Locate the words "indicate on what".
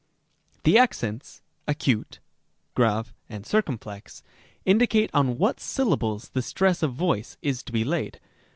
4.65-5.59